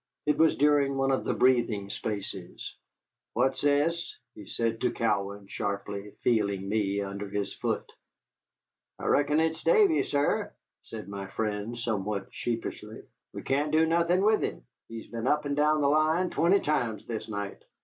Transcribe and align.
It 0.25 0.39
was 0.39 0.55
during 0.57 0.97
one 0.97 1.11
of 1.11 1.25
the 1.25 1.33
breathing 1.35 1.91
spaces. 1.91 2.73
"What's 3.33 3.61
this?" 3.61 4.17
said 4.47 4.71
he 4.71 4.77
to 4.79 4.91
Cowan, 4.91 5.45
sharply, 5.45 6.13
feeling 6.23 6.67
me 6.67 7.05
with 7.05 7.31
his 7.31 7.53
foot. 7.53 7.87
"I 8.97 9.05
reckon 9.05 9.39
it's 9.39 9.61
Davy, 9.63 10.01
sir," 10.01 10.53
said 10.81 11.07
my 11.07 11.27
friend, 11.27 11.77
somewhat 11.77 12.29
sheepishly. 12.31 13.03
"We 13.31 13.43
can't 13.43 13.71
do 13.71 13.85
nothin' 13.85 14.23
with 14.23 14.41
him. 14.41 14.63
He's 14.89 15.05
been 15.05 15.27
up 15.27 15.45
and 15.45 15.55
down 15.55 15.81
the 15.81 15.87
line 15.89 16.31
twenty 16.31 16.61
times 16.61 17.05
this 17.05 17.29
night." 17.29 17.63